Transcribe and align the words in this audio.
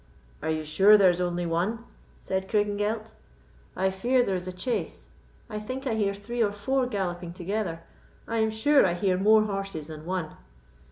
"Are 0.41 0.49
you 0.49 0.63
sure 0.63 0.97
there 0.97 1.11
is 1.11 1.21
only 1.21 1.45
one?" 1.45 1.83
said 2.21 2.49
Craigengelt. 2.49 3.13
"I 3.75 3.91
fear 3.91 4.23
there 4.23 4.33
is 4.35 4.47
a 4.47 4.51
chase; 4.51 5.11
I 5.47 5.59
think 5.59 5.85
I 5.85 5.93
hear 5.93 6.15
three 6.15 6.41
or 6.41 6.51
four 6.51 6.87
galloping 6.87 7.33
together. 7.33 7.83
I 8.27 8.39
am 8.39 8.49
sure 8.49 8.83
I 8.83 8.95
hear 8.95 9.15
more 9.15 9.43
horses 9.43 9.85
than 9.85 10.07
one." 10.07 10.37